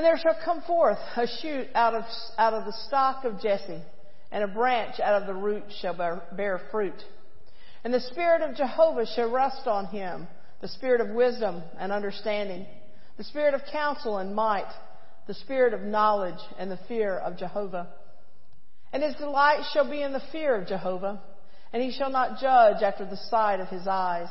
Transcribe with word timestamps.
And 0.00 0.06
there 0.06 0.16
shall 0.16 0.38
come 0.42 0.62
forth 0.62 0.96
a 1.14 1.26
shoot 1.42 1.68
out 1.74 1.94
of, 1.94 2.04
out 2.38 2.54
of 2.54 2.64
the 2.64 2.72
stock 2.86 3.26
of 3.26 3.38
Jesse, 3.38 3.82
and 4.32 4.42
a 4.42 4.48
branch 4.48 4.98
out 4.98 5.20
of 5.20 5.26
the 5.26 5.34
root 5.34 5.64
shall 5.78 5.92
bear, 5.92 6.22
bear 6.34 6.58
fruit. 6.70 6.94
And 7.84 7.92
the 7.92 8.00
Spirit 8.00 8.40
of 8.40 8.56
Jehovah 8.56 9.04
shall 9.04 9.30
rest 9.30 9.66
on 9.66 9.88
him, 9.88 10.26
the 10.62 10.68
Spirit 10.68 11.02
of 11.02 11.10
wisdom 11.10 11.62
and 11.78 11.92
understanding, 11.92 12.64
the 13.18 13.24
Spirit 13.24 13.52
of 13.52 13.60
counsel 13.70 14.16
and 14.16 14.34
might, 14.34 14.72
the 15.26 15.34
Spirit 15.34 15.74
of 15.74 15.82
knowledge 15.82 16.40
and 16.58 16.70
the 16.70 16.80
fear 16.88 17.18
of 17.18 17.36
Jehovah. 17.36 17.88
And 18.94 19.02
his 19.02 19.16
delight 19.16 19.64
shall 19.74 19.90
be 19.90 20.00
in 20.00 20.14
the 20.14 20.22
fear 20.32 20.54
of 20.54 20.66
Jehovah, 20.66 21.20
and 21.74 21.82
he 21.82 21.92
shall 21.92 22.10
not 22.10 22.40
judge 22.40 22.82
after 22.82 23.04
the 23.04 23.20
sight 23.28 23.60
of 23.60 23.68
his 23.68 23.86
eyes, 23.86 24.28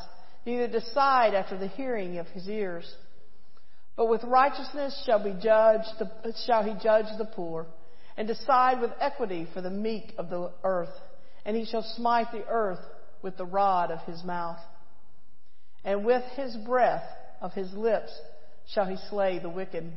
neither 0.48 0.68
decide 0.68 1.36
after 1.36 1.60
the 1.60 1.68
hearing 1.68 2.18
of 2.18 2.26
his 2.30 2.50
ears. 2.50 2.92
But 4.00 4.08
with 4.08 4.24
righteousness 4.24 5.04
shall 5.06 5.22
be 5.22 5.34
judged, 5.44 5.90
the, 6.00 6.34
shall 6.46 6.64
he 6.64 6.74
judge 6.82 7.08
the 7.18 7.26
poor, 7.26 7.68
and 8.16 8.30
decide 8.30 8.80
with 8.80 8.92
equity 8.98 9.46
for 9.54 9.60
the 9.60 9.70
meek 9.70 10.14
of 10.18 10.30
the 10.30 10.54
earth. 10.64 10.96
And 11.44 11.54
he 11.58 11.66
shall 11.66 11.84
smite 11.98 12.32
the 12.32 12.46
earth 12.48 12.80
with 13.22 13.36
the 13.36 13.44
rod 13.44 13.92
of 13.92 14.00
his 14.04 14.24
mouth. 14.24 14.60
And 15.84 16.06
with 16.06 16.24
his 16.38 16.56
breath 16.66 17.04
of 17.42 17.52
his 17.52 17.74
lips 17.74 18.18
shall 18.74 18.86
he 18.86 18.96
slay 19.10 19.40
the 19.40 19.50
wicked. 19.50 19.92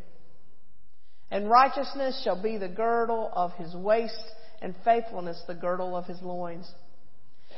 And 1.31 1.49
righteousness 1.49 2.21
shall 2.25 2.43
be 2.43 2.59
the 2.59 2.69
girdle 2.69 3.31
of 3.33 3.53
his 3.53 3.73
waist, 3.73 4.19
and 4.61 4.75
faithfulness 4.85 5.41
the 5.47 5.55
girdle 5.55 5.95
of 5.95 6.07
his 6.07 6.21
loins. 6.23 6.69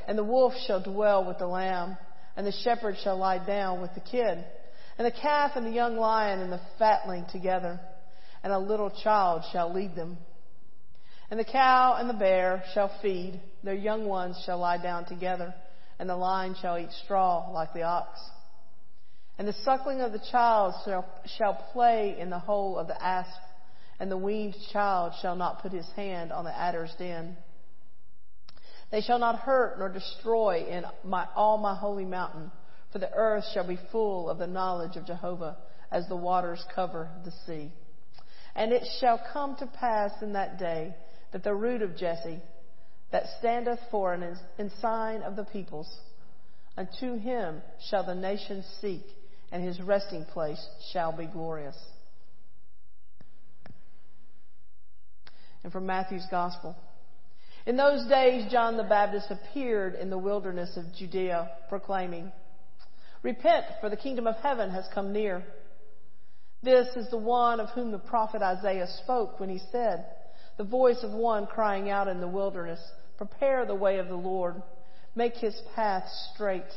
And 0.06 0.19
the 0.19 0.24
wolf 0.24 0.52
shall 0.66 0.83
dwell 0.83 1.24
with 1.24 1.38
the 1.38 1.47
lamb, 1.47 1.97
and 2.36 2.47
the 2.47 2.52
shepherd 2.52 2.97
shall 3.02 3.16
lie 3.16 3.42
down 3.47 3.80
with 3.80 3.95
the 3.95 4.00
kid, 4.00 4.45
and 4.98 5.07
the 5.07 5.21
calf 5.21 5.53
and 5.57 5.66
the 5.66 5.71
young 5.71 5.97
lion 5.97 6.41
and 6.41 6.53
the 6.53 6.61
fatling 6.79 7.27
together, 7.33 7.80
and 8.43 8.53
a 8.53 8.59
little 8.59 8.91
child 9.03 9.42
shall 9.53 9.73
lead 9.73 9.95
them. 9.95 10.19
And 11.31 11.41
the 11.41 11.45
cow 11.45 11.97
and 11.98 12.09
the 12.09 12.14
bear 12.14 12.62
shall 12.75 12.91
feed, 13.01 13.41
their 13.62 13.75
young 13.75 14.06
ones 14.06 14.41
shall 14.45 14.59
lie 14.59 14.81
down 14.81 15.06
together, 15.06 15.55
and 15.98 16.09
the 16.09 16.17
lion 16.17 16.55
shall 16.61 16.78
eat 16.78 16.92
straw 17.05 17.51
like 17.51 17.73
the 17.73 17.83
ox. 17.83 18.20
And 19.39 19.48
the 19.48 19.55
suckling 19.64 20.01
of 20.01 20.12
the 20.12 20.23
child 20.31 20.75
shall, 20.84 21.05
shall 21.39 21.55
play 21.73 22.17
in 22.19 22.31
the 22.31 22.39
hole 22.39 22.79
of 22.79 22.86
the 22.86 23.03
asp, 23.03 23.41
and 23.98 24.11
the 24.11 24.17
weaned 24.17 24.55
child 24.73 25.12
shall 25.20 25.34
not 25.34 25.62
put 25.62 25.73
his 25.73 25.86
hand 25.97 26.31
on 26.31 26.45
the 26.45 26.56
adder's 26.56 26.95
den. 26.98 27.36
They 28.91 29.01
shall 29.01 29.19
not 29.19 29.41
hurt 29.41 29.79
nor 29.79 29.89
destroy 29.89 30.67
in 30.69 30.84
my, 31.03 31.27
all 31.34 31.58
my 31.58 31.75
holy 31.75 32.05
mountain, 32.05 32.53
for 32.95 33.00
the 33.00 33.12
earth 33.12 33.45
shall 33.53 33.67
be 33.67 33.78
full 33.91 34.31
of 34.31 34.39
the 34.39 34.47
knowledge 34.47 34.95
of 34.95 35.05
Jehovah 35.05 35.56
as 35.91 36.06
the 36.06 36.14
waters 36.14 36.64
cover 36.77 37.09
the 37.25 37.33
sea. 37.45 37.73
And 38.55 38.70
it 38.70 38.84
shall 39.01 39.20
come 39.33 39.56
to 39.56 39.67
pass 39.67 40.12
in 40.23 40.34
that 40.34 40.61
day 40.61 40.95
that 41.33 41.42
the 41.42 41.56
root 41.56 41.83
of 41.83 41.97
Jesse, 41.97 42.41
that 43.11 43.25
standeth 43.41 43.81
for 43.91 44.14
an 44.14 44.39
ensign 44.61 45.23
of 45.23 45.34
the 45.34 45.42
peoples, 45.42 45.92
unto 46.77 47.19
him 47.19 47.62
shall 47.91 48.06
the 48.06 48.14
nations 48.14 48.64
seek, 48.81 49.03
and 49.51 49.61
his 49.61 49.81
resting 49.81 50.25
place 50.27 50.64
shall 50.92 51.11
be 51.11 51.27
glorious. 51.27 51.77
And 55.64 55.73
from 55.73 55.84
Matthew's 55.84 56.27
Gospel. 56.31 56.77
In 57.67 57.77
those 57.77 58.06
days, 58.06 58.53
John 58.53 58.77
the 58.77 58.84
Baptist 58.84 59.33
appeared 59.33 59.97
in 59.97 60.11
the 60.11 60.19
wilderness 60.19 60.77
of 60.77 60.95
Judea, 60.95 61.51
proclaiming, 61.69 62.31
Repent, 63.25 63.64
for 63.80 63.89
the 63.89 63.97
kingdom 63.97 64.27
of 64.27 64.36
heaven 64.36 64.70
has 64.70 64.84
come 64.92 65.11
near. 65.14 65.42
This 66.62 66.89
is 66.94 67.08
the 67.11 67.17
one 67.17 67.58
of 67.58 67.70
whom 67.70 67.91
the 67.91 67.98
prophet 67.98 68.42
Isaiah 68.42 68.86
spoke 69.03 69.41
when 69.41 69.48
he 69.48 69.61
said, 69.72 70.05
The 70.58 70.64
voice 70.64 71.03
of 71.03 71.11
one 71.11 71.47
crying 71.47 71.89
out 71.89 72.06
in 72.06 72.20
the 72.20 72.28
wilderness, 72.28 72.80
Prepare 73.17 73.64
the 73.64 73.74
way 73.74 73.98
of 73.98 74.08
the 74.08 74.14
Lord, 74.14 74.62
make 75.14 75.36
his 75.36 75.58
path 75.74 76.05
straight. 76.35 76.68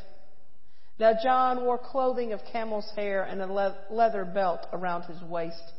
Now 0.98 1.14
John 1.22 1.66
wore 1.66 1.78
clothing 1.78 2.32
of 2.32 2.40
camel's 2.50 2.90
hair 2.96 3.24
and 3.24 3.42
a 3.42 3.76
leather 3.90 4.24
belt 4.24 4.68
around 4.72 5.04
his 5.04 5.22
waist, 5.24 5.74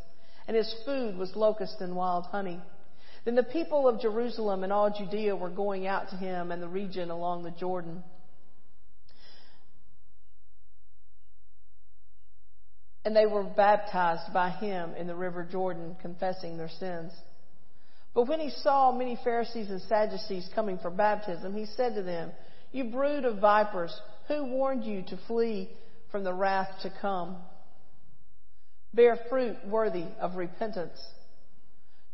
and 0.47 0.55
his 0.55 0.73
food 0.85 1.17
was 1.17 1.35
locust 1.35 1.81
and 1.81 1.97
wild 1.97 2.27
honey. 2.27 2.61
Then 3.25 3.37
the 3.37 3.43
people 3.43 3.89
of 3.89 4.03
Jerusalem 4.03 4.65
and 4.65 4.73
all 4.73 4.91
Judea 4.91 5.35
were 5.35 5.49
going 5.49 5.87
out 5.87 6.11
to 6.11 6.17
him 6.17 6.53
and 6.53 6.63
the 6.63 6.69
region 6.69 7.11
along 7.11 7.45
the 7.45 7.53
Jordan. 7.53 8.05
And 13.05 13.15
they 13.15 13.27
were 13.27 13.45
baptized 13.45 14.33
by 14.35 14.51
him 14.51 14.95
in 14.95 15.07
the 15.07 15.15
river 15.15 15.47
Jordan, 15.51 15.97
confessing 16.03 16.57
their 16.57 16.69
sins. 16.69 17.13
But 18.15 18.27
when 18.27 18.41
he 18.41 18.51
saw 18.51 18.91
many 18.91 19.19
Pharisees 19.23 19.71
and 19.71 19.81
Sadducees 19.83 20.49
coming 20.55 20.79
for 20.79 20.91
baptism, 20.91 21.55
he 21.55 21.67
said 21.77 21.95
to 21.95 22.03
them, 22.03 22.33
You 22.73 22.85
brood 22.85 23.25
of 23.25 23.39
vipers, 23.39 23.99
who 24.27 24.45
warned 24.47 24.85
you 24.85 25.03
to 25.03 25.19
flee 25.27 25.69
from 26.11 26.25
the 26.25 26.35
wrath 26.35 26.69
to 26.83 26.93
come? 27.01 27.37
Bear 28.93 29.19
fruit 29.29 29.57
worthy 29.67 30.07
of 30.21 30.37
repentance. 30.37 30.99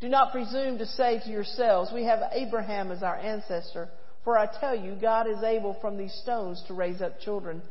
Do 0.01 0.09
not 0.09 0.33
presume 0.33 0.79
to 0.79 0.87
say 0.87 1.21
to 1.25 1.31
yourselves, 1.31 1.91
We 1.93 2.05
have 2.05 2.21
Abraham 2.33 2.91
as 2.91 3.03
our 3.03 3.17
ancestor. 3.17 3.89
For 4.25 4.39
I 4.39 4.47
tell 4.61 4.75
you, 4.75 4.97
God 5.01 5.27
is 5.29 5.43
able 5.43 5.77
from 5.81 5.97
these 5.97 6.15
stones 6.23 6.63
to 6.67 6.75
raise 6.75 7.01
up 7.01 7.21
children 7.21 7.63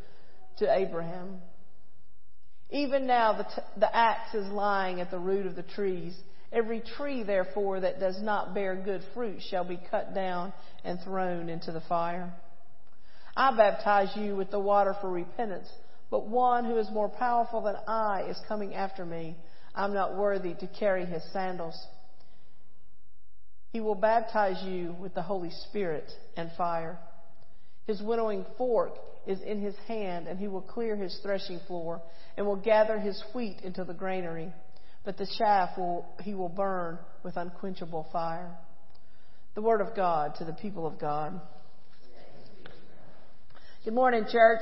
to 0.57 0.71
Abraham. 0.71 1.41
Even 2.73 3.05
now 3.05 3.33
the, 3.37 3.43
t- 3.43 3.67
the 3.77 3.95
axe 3.95 4.33
is 4.33 4.47
lying 4.47 4.99
at 4.99 5.11
the 5.11 5.19
root 5.19 5.45
of 5.45 5.55
the 5.55 5.61
trees. 5.61 6.15
Every 6.51 6.81
tree, 6.97 7.21
therefore, 7.21 7.79
that 7.81 7.99
does 7.99 8.19
not 8.19 8.55
bear 8.55 8.75
good 8.75 9.03
fruit 9.13 9.41
shall 9.47 9.63
be 9.63 9.79
cut 9.91 10.15
down 10.15 10.53
and 10.83 10.99
thrown 10.99 11.49
into 11.49 11.71
the 11.71 11.81
fire. 11.81 12.33
I 13.37 13.55
baptize 13.55 14.15
you 14.15 14.35
with 14.35 14.49
the 14.49 14.59
water 14.59 14.95
for 14.99 15.09
repentance, 15.09 15.67
but 16.09 16.27
one 16.27 16.65
who 16.65 16.77
is 16.79 16.89
more 16.91 17.09
powerful 17.09 17.61
than 17.61 17.75
I 17.87 18.25
is 18.27 18.39
coming 18.47 18.73
after 18.73 19.05
me. 19.05 19.35
I'm 19.75 19.93
not 19.93 20.17
worthy 20.17 20.55
to 20.55 20.67
carry 20.67 21.05
his 21.05 21.23
sandals. 21.31 21.75
He 23.71 23.81
will 23.81 23.95
baptize 23.95 24.63
you 24.63 24.95
with 24.99 25.13
the 25.13 25.21
Holy 25.21 25.51
Spirit 25.69 26.11
and 26.35 26.51
fire. 26.57 26.97
His 27.85 28.01
winnowing 28.01 28.45
fork 28.57 28.93
is 29.27 29.41
in 29.41 29.61
his 29.61 29.75
hand, 29.87 30.27
and 30.27 30.39
he 30.39 30.47
will 30.47 30.61
clear 30.61 30.95
his 30.95 31.17
threshing 31.21 31.59
floor 31.67 32.01
and 32.37 32.45
will 32.45 32.55
gather 32.55 32.99
his 32.99 33.21
wheat 33.33 33.57
into 33.63 33.83
the 33.83 33.93
granary. 33.93 34.51
But 35.03 35.17
the 35.17 35.27
chaff 35.37 35.77
will, 35.77 36.05
he 36.21 36.33
will 36.33 36.49
burn 36.49 36.97
with 37.23 37.35
unquenchable 37.35 38.07
fire. 38.11 38.57
The 39.55 39.61
word 39.61 39.81
of 39.81 39.95
God 39.95 40.35
to 40.35 40.45
the 40.45 40.53
people 40.53 40.87
of 40.87 40.99
God. 40.99 41.39
Good 43.83 43.93
morning, 43.93 44.25
church. 44.31 44.61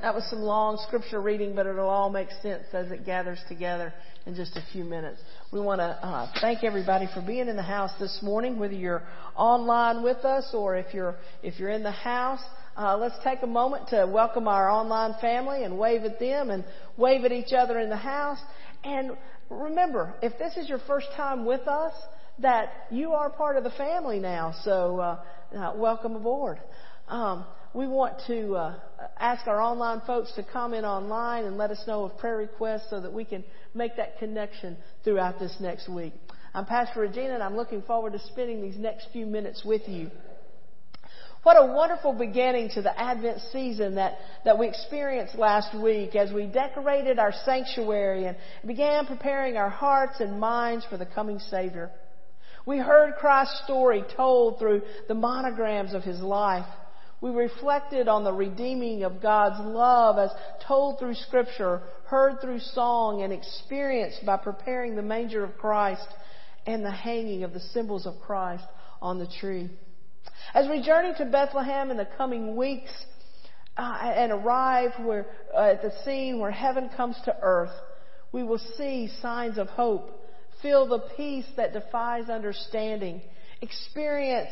That 0.00 0.14
was 0.14 0.24
some 0.30 0.40
long 0.40 0.78
scripture 0.86 1.20
reading, 1.20 1.54
but 1.54 1.66
it'll 1.66 1.88
all 1.88 2.10
make 2.10 2.28
sense 2.40 2.64
as 2.72 2.90
it 2.90 3.04
gathers 3.04 3.40
together 3.48 3.92
in 4.26 4.34
just 4.34 4.56
a 4.56 4.62
few 4.72 4.84
minutes. 4.84 5.20
We 5.52 5.60
want 5.60 5.80
to 5.80 5.84
uh, 5.84 6.32
thank 6.40 6.64
everybody 6.64 7.06
for 7.12 7.20
being 7.20 7.46
in 7.46 7.56
the 7.56 7.62
house 7.62 7.90
this 8.00 8.20
morning, 8.22 8.58
whether 8.58 8.72
you're 8.72 9.02
online 9.36 10.02
with 10.02 10.24
us 10.24 10.48
or 10.54 10.76
if 10.76 10.94
you're 10.94 11.16
if 11.42 11.58
you're 11.60 11.68
in 11.68 11.82
the 11.82 11.90
house. 11.90 12.40
Uh, 12.74 12.96
let's 12.96 13.16
take 13.22 13.42
a 13.42 13.46
moment 13.46 13.88
to 13.88 14.08
welcome 14.10 14.48
our 14.48 14.70
online 14.70 15.14
family 15.20 15.64
and 15.64 15.78
wave 15.78 16.04
at 16.04 16.18
them 16.18 16.48
and 16.48 16.64
wave 16.96 17.26
at 17.26 17.32
each 17.32 17.52
other 17.52 17.78
in 17.78 17.90
the 17.90 17.96
house. 17.98 18.38
And 18.82 19.10
remember, 19.50 20.14
if 20.22 20.38
this 20.38 20.56
is 20.56 20.70
your 20.70 20.80
first 20.86 21.08
time 21.14 21.44
with 21.44 21.68
us, 21.68 21.92
that 22.38 22.86
you 22.90 23.12
are 23.12 23.28
part 23.28 23.58
of 23.58 23.64
the 23.64 23.72
family 23.72 24.20
now. 24.20 24.54
So 24.64 25.00
uh, 25.00 25.20
uh 25.54 25.72
welcome 25.76 26.16
aboard. 26.16 26.60
Um, 27.08 27.44
we 27.74 27.86
want 27.86 28.22
to 28.26 28.54
uh, 28.54 28.78
ask 29.18 29.46
our 29.46 29.60
online 29.60 30.00
folks 30.06 30.32
to 30.36 30.42
comment 30.42 30.86
online 30.86 31.44
and 31.44 31.58
let 31.58 31.70
us 31.70 31.82
know 31.86 32.04
of 32.04 32.16
prayer 32.16 32.36
requests 32.36 32.88
so 32.88 33.00
that 33.00 33.12
we 33.12 33.26
can 33.26 33.44
make 33.74 33.96
that 33.96 34.18
connection 34.18 34.76
throughout 35.04 35.38
this 35.38 35.56
next 35.60 35.88
week. 35.88 36.12
I'm 36.54 36.66
Pastor 36.66 37.00
Regina 37.00 37.34
and 37.34 37.42
I'm 37.42 37.56
looking 37.56 37.82
forward 37.82 38.12
to 38.12 38.18
spending 38.18 38.60
these 38.60 38.76
next 38.76 39.08
few 39.12 39.26
minutes 39.26 39.64
with 39.64 39.88
you. 39.88 40.10
What 41.42 41.56
a 41.56 41.72
wonderful 41.72 42.12
beginning 42.12 42.70
to 42.74 42.82
the 42.82 42.96
Advent 42.96 43.40
season 43.52 43.96
that, 43.96 44.18
that 44.44 44.58
we 44.58 44.68
experienced 44.68 45.34
last 45.34 45.76
week 45.76 46.14
as 46.14 46.32
we 46.32 46.46
decorated 46.46 47.18
our 47.18 47.32
sanctuary 47.44 48.26
and 48.26 48.36
began 48.64 49.06
preparing 49.06 49.56
our 49.56 49.70
hearts 49.70 50.20
and 50.20 50.38
minds 50.38 50.84
for 50.88 50.96
the 50.96 51.06
coming 51.06 51.40
Savior. 51.40 51.90
We 52.64 52.78
heard 52.78 53.16
Christ's 53.16 53.60
story 53.64 54.04
told 54.16 54.60
through 54.60 54.82
the 55.08 55.14
monograms 55.14 55.94
of 55.94 56.04
His 56.04 56.20
life. 56.20 56.66
We 57.22 57.30
reflected 57.30 58.08
on 58.08 58.24
the 58.24 58.32
redeeming 58.32 59.04
of 59.04 59.22
God's 59.22 59.60
love 59.60 60.18
as 60.18 60.30
told 60.66 60.98
through 60.98 61.14
scripture, 61.14 61.82
heard 62.06 62.40
through 62.40 62.58
song, 62.58 63.22
and 63.22 63.32
experienced 63.32 64.26
by 64.26 64.38
preparing 64.38 64.96
the 64.96 65.02
manger 65.02 65.44
of 65.44 65.56
Christ 65.56 66.08
and 66.66 66.84
the 66.84 66.90
hanging 66.90 67.44
of 67.44 67.52
the 67.52 67.60
symbols 67.60 68.06
of 68.06 68.14
Christ 68.20 68.64
on 69.00 69.20
the 69.20 69.28
tree. 69.40 69.70
As 70.52 70.68
we 70.68 70.82
journey 70.82 71.12
to 71.18 71.24
Bethlehem 71.26 71.92
in 71.92 71.96
the 71.96 72.08
coming 72.18 72.56
weeks 72.56 72.90
uh, 73.76 73.98
and 74.02 74.32
arrive 74.32 74.90
where, 75.04 75.26
uh, 75.56 75.74
at 75.74 75.82
the 75.82 75.92
scene 76.04 76.40
where 76.40 76.50
heaven 76.50 76.90
comes 76.96 77.16
to 77.24 77.36
earth, 77.40 77.70
we 78.32 78.42
will 78.42 78.60
see 78.76 79.08
signs 79.22 79.58
of 79.58 79.68
hope, 79.68 80.10
feel 80.60 80.88
the 80.88 81.04
peace 81.16 81.46
that 81.56 81.72
defies 81.72 82.28
understanding, 82.28 83.22
experience 83.60 84.50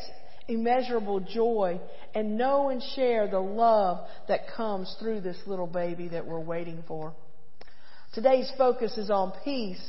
immeasurable 0.51 1.21
joy, 1.21 1.81
and 2.15 2.37
know 2.37 2.69
and 2.69 2.83
share 2.95 3.29
the 3.29 3.41
love 3.41 4.07
that 4.29 4.49
comes 4.57 4.95
through 4.99 5.21
this 5.21 5.39
little 5.47 5.67
baby 5.67 6.09
that 6.09 6.27
we're 6.27 6.41
waiting 6.41 6.83
for. 6.87 7.15
Today's 8.13 8.51
focus 8.59 8.99
is 8.99 9.11
on 9.11 9.33
peace. 9.45 9.83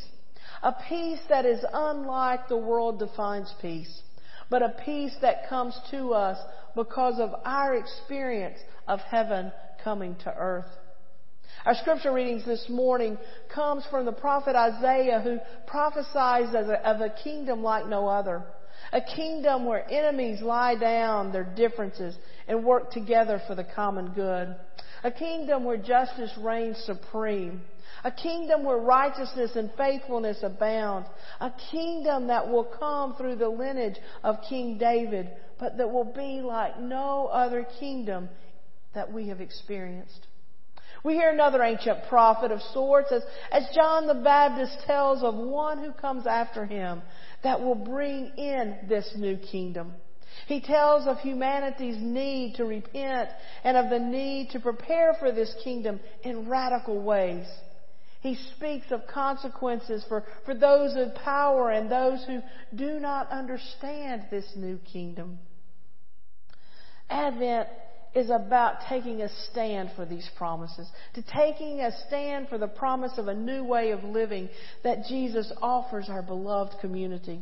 A 0.64 0.76
peace 0.88 1.20
that 1.30 1.46
is 1.46 1.60
unlike 1.74 2.48
the 2.48 2.58
world 2.58 3.00
defines 3.00 3.52
peace, 3.62 4.02
but 4.50 4.62
a 4.62 4.76
peace 4.86 5.16
that 5.22 5.50
comes 5.50 5.76
to 5.90 6.14
us 6.14 6.38
because 6.76 7.20
of 7.20 7.32
our 7.44 7.76
experience 7.76 8.60
of 8.88 9.00
heaven 9.00 9.52
coming 9.84 10.16
to 10.24 10.34
earth. 10.36 10.68
Our 11.66 11.76
scripture 11.76 12.12
readings 12.12 12.46
this 12.46 12.66
morning 12.70 13.18
comes 13.54 13.84
from 13.92 14.06
the 14.06 14.12
prophet 14.12 14.56
Isaiah 14.56 15.22
who 15.22 15.38
prophesies 15.68 16.56
of 16.56 17.02
a, 17.02 17.14
kingdom 17.24 17.62
like 17.62 17.88
no 17.88 18.08
other. 18.08 18.44
A 18.94 19.02
kingdom 19.02 19.66
where 19.66 19.90
enemies 19.90 20.42
lie 20.42 20.76
down 20.76 21.32
their 21.32 21.46
differences 21.46 22.16
and 22.48 22.64
work 22.64 22.92
together 22.92 23.42
for 23.48 23.56
the 23.56 23.64
common 23.64 24.14
good. 24.14 24.56
A 25.04 25.12
kingdom 25.12 25.64
where 25.64 25.78
justice 25.78 26.32
reigns 26.38 26.78
supreme. 26.86 27.62
A 28.04 28.12
kingdom 28.12 28.64
where 28.64 28.78
righteousness 28.78 29.56
and 29.56 29.72
faithfulness 29.78 30.40
abound. 30.44 31.06
A 31.40 31.52
kingdom 31.72 32.28
that 32.28 32.50
will 32.50 32.66
come 32.66 33.16
through 33.16 33.38
the 33.38 33.50
lineage 33.50 33.98
of 34.24 34.36
King 34.50 34.78
David, 34.78 35.30
but 35.58 35.78
that 35.78 35.90
will 35.92 36.12
be 36.14 36.42
like 36.42 36.80
no 36.80 37.28
other 37.28 37.66
kingdom 37.80 38.30
that 38.94 39.12
we 39.12 39.30
have 39.30 39.40
experienced. 39.40 40.28
We 41.04 41.14
hear 41.14 41.32
another 41.32 41.64
ancient 41.64 42.08
prophet 42.10 42.52
of 42.52 42.62
sorts 42.74 43.12
as, 43.12 43.24
as 43.52 43.64
John 43.74 44.06
the 44.06 44.14
Baptist 44.14 44.78
tells 44.86 45.24
of 45.24 45.34
one 45.34 45.80
who 45.80 45.94
comes 45.94 46.28
after 46.28 46.66
him 46.66 47.02
that 47.44 47.62
will 47.62 47.76
bring 47.76 48.32
in 48.38 48.78
this 48.88 49.12
new 49.16 49.38
kingdom. 49.38 49.94
He 50.48 50.62
tells 50.62 51.08
of 51.08 51.20
humanity's 51.20 51.98
need 52.00 52.56
to 52.56 52.66
repent 52.66 53.30
and 53.64 53.78
of 53.78 53.90
the 53.90 54.00
need 54.00 54.52
to 54.52 54.60
prepare 54.60 55.14
for 55.20 55.32
this 55.32 55.54
kingdom 55.64 56.00
in 56.24 56.50
radical 56.50 57.02
ways. 57.02 57.46
He 58.22 58.36
speaks 58.56 58.86
of 58.92 59.08
consequences 59.08 60.06
for, 60.08 60.24
for 60.46 60.54
those 60.54 60.96
in 60.96 61.12
power 61.24 61.72
and 61.72 61.92
those 61.92 62.24
who 62.26 62.42
do 62.76 63.00
not 63.00 63.30
understand 63.32 64.28
this 64.30 64.46
new 64.56 64.78
kingdom. 64.78 65.40
Advent 67.10 67.68
is 68.14 68.30
about 68.30 68.82
taking 68.90 69.22
a 69.22 69.30
stand 69.50 69.92
for 69.96 70.06
these 70.06 70.30
promises, 70.38 70.88
to 71.14 71.24
taking 71.24 71.80
a 71.80 71.92
stand 72.08 72.50
for 72.50 72.58
the 72.58 72.68
promise 72.68 73.14
of 73.18 73.28
a 73.28 73.34
new 73.34 73.64
way 73.64 73.92
of 73.92 74.04
living 74.04 74.50
that 74.84 75.06
Jesus 75.08 75.52
offers 75.62 76.08
our 76.10 76.22
beloved 76.22 76.80
community. 76.82 77.42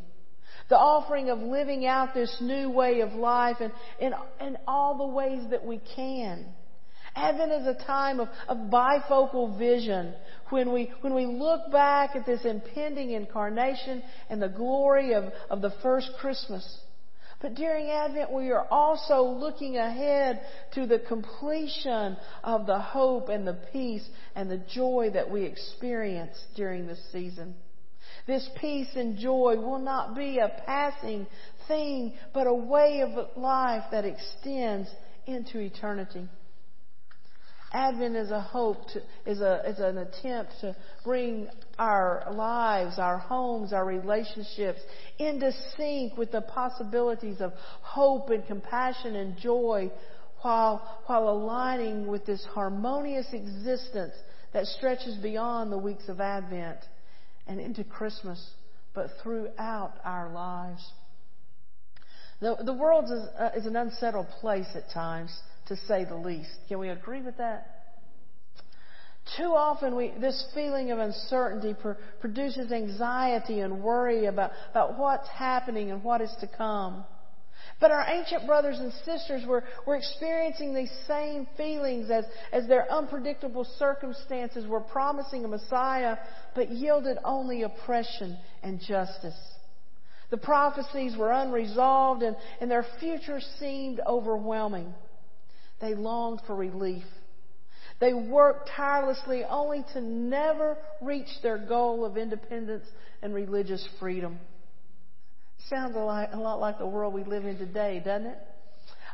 The 0.68 0.76
offering 0.78 1.30
of 1.30 1.40
living 1.40 1.86
out 1.86 2.14
this 2.14 2.36
new 2.40 2.70
way 2.70 3.00
of 3.00 3.12
life 3.12 3.56
and 3.60 3.72
in, 3.98 4.12
in 4.40 4.56
all 4.68 4.98
the 4.98 5.06
ways 5.06 5.42
that 5.50 5.64
we 5.64 5.80
can. 5.96 6.46
Advent 7.16 7.50
is 7.50 7.66
a 7.66 7.84
time 7.84 8.20
of, 8.20 8.28
of 8.46 8.56
bifocal 8.70 9.58
vision 9.58 10.14
when 10.50 10.72
we, 10.72 10.92
when 11.00 11.12
we 11.12 11.26
look 11.26 11.72
back 11.72 12.14
at 12.14 12.24
this 12.24 12.44
impending 12.44 13.10
incarnation 13.10 14.02
and 14.28 14.40
the 14.40 14.48
glory 14.48 15.14
of, 15.14 15.24
of 15.50 15.60
the 15.60 15.72
first 15.82 16.08
Christmas 16.20 16.78
but 17.40 17.54
during 17.54 17.88
Advent, 17.90 18.32
we 18.32 18.50
are 18.50 18.66
also 18.70 19.22
looking 19.22 19.78
ahead 19.78 20.42
to 20.74 20.86
the 20.86 20.98
completion 20.98 22.16
of 22.44 22.66
the 22.66 22.78
hope 22.78 23.30
and 23.30 23.46
the 23.46 23.58
peace 23.72 24.06
and 24.34 24.50
the 24.50 24.62
joy 24.72 25.10
that 25.14 25.30
we 25.30 25.44
experience 25.44 26.36
during 26.54 26.86
this 26.86 27.00
season. 27.12 27.54
This 28.26 28.48
peace 28.60 28.88
and 28.94 29.16
joy 29.16 29.56
will 29.56 29.78
not 29.78 30.14
be 30.14 30.38
a 30.38 30.52
passing 30.66 31.26
thing, 31.66 32.12
but 32.34 32.46
a 32.46 32.54
way 32.54 33.00
of 33.00 33.36
life 33.36 33.84
that 33.90 34.04
extends 34.04 34.88
into 35.26 35.60
eternity. 35.60 36.28
Advent 37.72 38.16
is 38.16 38.30
a 38.30 38.40
hope, 38.40 38.88
to, 38.88 39.02
is, 39.26 39.40
a, 39.40 39.62
is 39.66 39.78
an 39.78 39.98
attempt 39.98 40.52
to 40.60 40.74
bring 41.04 41.48
our 41.78 42.26
lives, 42.32 42.98
our 42.98 43.18
homes, 43.18 43.72
our 43.72 43.84
relationships 43.84 44.80
into 45.18 45.52
sync 45.76 46.16
with 46.16 46.32
the 46.32 46.40
possibilities 46.40 47.40
of 47.40 47.52
hope 47.82 48.30
and 48.30 48.44
compassion 48.46 49.14
and 49.14 49.36
joy 49.36 49.90
while, 50.42 51.00
while 51.06 51.28
aligning 51.28 52.08
with 52.08 52.26
this 52.26 52.44
harmonious 52.54 53.26
existence 53.32 54.14
that 54.52 54.66
stretches 54.66 55.16
beyond 55.18 55.70
the 55.70 55.78
weeks 55.78 56.08
of 56.08 56.20
Advent 56.20 56.78
and 57.46 57.60
into 57.60 57.84
Christmas, 57.84 58.50
but 58.94 59.10
throughout 59.22 59.94
our 60.04 60.32
lives. 60.32 60.84
The, 62.40 62.56
the 62.64 62.72
world 62.72 63.04
is, 63.04 63.28
uh, 63.38 63.50
is 63.56 63.66
an 63.66 63.76
unsettled 63.76 64.28
place 64.40 64.66
at 64.74 64.90
times 64.90 65.38
to 65.70 65.76
say 65.86 66.04
the 66.04 66.16
least. 66.16 66.50
Can 66.68 66.80
we 66.80 66.88
agree 66.88 67.22
with 67.22 67.38
that? 67.38 67.80
Too 69.36 69.44
often, 69.54 69.94
we, 69.94 70.12
this 70.20 70.44
feeling 70.52 70.90
of 70.90 70.98
uncertainty 70.98 71.74
pr- 71.80 71.92
produces 72.20 72.72
anxiety 72.72 73.60
and 73.60 73.80
worry 73.80 74.26
about, 74.26 74.50
about 74.72 74.98
what's 74.98 75.28
happening 75.28 75.92
and 75.92 76.02
what 76.02 76.20
is 76.20 76.34
to 76.40 76.48
come. 76.48 77.04
But 77.80 77.92
our 77.92 78.04
ancient 78.08 78.46
brothers 78.46 78.78
and 78.80 78.92
sisters 79.04 79.46
were, 79.46 79.62
were 79.86 79.94
experiencing 79.94 80.74
these 80.74 80.90
same 81.06 81.46
feelings 81.56 82.10
as, 82.10 82.24
as 82.52 82.66
their 82.66 82.90
unpredictable 82.90 83.64
circumstances 83.78 84.66
were 84.66 84.80
promising 84.80 85.44
a 85.44 85.48
Messiah, 85.48 86.16
but 86.56 86.70
yielded 86.70 87.18
only 87.24 87.62
oppression 87.62 88.36
and 88.64 88.80
justice. 88.80 89.38
The 90.30 90.38
prophecies 90.38 91.16
were 91.16 91.30
unresolved 91.30 92.22
and, 92.22 92.34
and 92.60 92.68
their 92.68 92.86
future 92.98 93.40
seemed 93.60 94.00
overwhelming. 94.04 94.92
They 95.80 95.94
longed 95.94 96.40
for 96.46 96.54
relief. 96.54 97.04
They 98.00 98.14
worked 98.14 98.70
tirelessly 98.74 99.44
only 99.44 99.84
to 99.92 100.00
never 100.00 100.78
reach 101.02 101.28
their 101.42 101.58
goal 101.58 102.04
of 102.04 102.16
independence 102.16 102.86
and 103.22 103.34
religious 103.34 103.86
freedom. 103.98 104.38
Sounds 105.68 105.94
a 105.94 105.98
lot, 105.98 106.32
a 106.32 106.38
lot 106.38 106.60
like 106.60 106.78
the 106.78 106.86
world 106.86 107.12
we 107.12 107.24
live 107.24 107.44
in 107.44 107.58
today, 107.58 108.02
doesn't 108.04 108.26
it? 108.26 108.38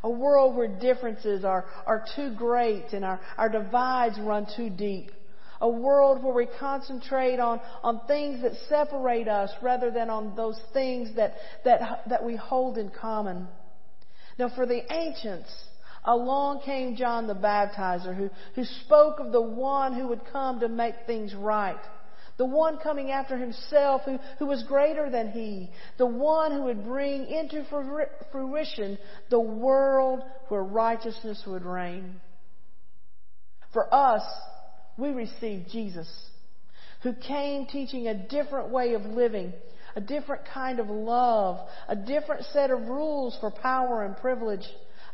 A 0.04 0.10
world 0.10 0.54
where 0.54 0.68
differences 0.68 1.44
are, 1.44 1.64
are 1.84 2.04
too 2.14 2.34
great 2.36 2.92
and 2.92 3.04
our, 3.04 3.20
our 3.36 3.48
divides 3.48 4.18
run 4.20 4.46
too 4.56 4.70
deep. 4.70 5.10
A 5.60 5.68
world 5.68 6.22
where 6.22 6.34
we 6.34 6.46
concentrate 6.60 7.40
on, 7.40 7.60
on 7.82 8.02
things 8.06 8.42
that 8.42 8.52
separate 8.68 9.26
us 9.26 9.50
rather 9.62 9.90
than 9.90 10.11
on 10.11 10.37
those 10.37 10.61
things 10.73 11.16
that, 11.16 11.35
that, 11.64 12.02
that 12.08 12.25
we 12.25 12.37
hold 12.37 12.78
in 12.78 12.90
common. 12.90 13.49
Now 14.38 14.50
for 14.54 14.66
the 14.66 14.82
ancients, 14.92 15.50
along 16.06 16.60
came 16.62 16.96
John 16.96 17.26
the 17.26 17.34
Baptizer 17.34 18.16
who, 18.16 18.30
who 18.54 18.64
spoke 18.84 19.18
of 19.18 19.32
the 19.32 19.42
one 19.42 19.94
who 19.94 20.08
would 20.08 20.22
come 20.32 20.60
to 20.60 20.68
make 20.68 20.94
things 21.06 21.34
right. 21.34 21.80
The 22.38 22.44
one 22.44 22.78
coming 22.78 23.10
after 23.10 23.36
himself 23.36 24.02
who, 24.04 24.18
who 24.38 24.46
was 24.46 24.62
greater 24.64 25.10
than 25.10 25.30
he. 25.30 25.70
The 25.98 26.06
one 26.06 26.52
who 26.52 26.64
would 26.64 26.84
bring 26.84 27.26
into 27.26 27.64
fruition 28.30 28.98
the 29.30 29.40
world 29.40 30.22
where 30.48 30.62
righteousness 30.62 31.42
would 31.46 31.64
reign. 31.64 32.20
For 33.72 33.92
us, 33.92 34.22
we 34.98 35.10
received 35.10 35.70
Jesus, 35.70 36.08
who 37.02 37.14
came 37.14 37.66
teaching 37.66 38.06
a 38.06 38.28
different 38.28 38.70
way 38.70 38.94
of 38.94 39.02
living, 39.02 39.52
a 39.94 40.00
different 40.00 40.42
kind 40.52 40.78
of 40.78 40.88
love, 40.88 41.66
a 41.88 41.96
different 41.96 42.44
set 42.52 42.70
of 42.70 42.80
rules 42.82 43.36
for 43.40 43.50
power 43.50 44.04
and 44.04 44.16
privilege 44.16 44.64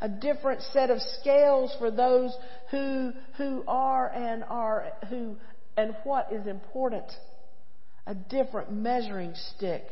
a 0.03 0.09
different 0.09 0.61
set 0.73 0.91
of 0.91 1.01
scales 1.21 1.75
for 1.79 1.89
those 1.89 2.37
who, 2.73 3.13
who 3.39 3.63
are 3.69 4.09
and 4.09 4.43
are, 4.43 4.93
who, 5.09 5.37
and 5.77 5.95
what 6.03 6.33
is 6.33 6.45
important. 6.49 7.05
A 8.09 8.15
different 8.15 8.73
measuring 8.73 9.33
stick 9.55 9.85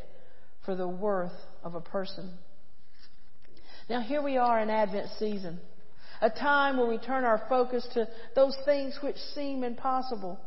for 0.65 0.75
the 0.75 0.87
worth 0.87 1.31
of 1.63 1.75
a 1.75 1.81
person. 1.81 2.29
Now 3.89 4.01
here 4.01 4.21
we 4.21 4.35
are 4.35 4.59
in 4.59 4.69
Advent 4.69 5.07
season. 5.17 5.59
A 6.21 6.29
time 6.29 6.75
where 6.75 6.89
we 6.89 6.97
turn 6.97 7.23
our 7.23 7.43
focus 7.47 7.87
to 7.93 8.05
those 8.35 8.55
things 8.65 8.99
which 9.01 9.15
seem 9.33 9.63
impossible. 9.63 10.37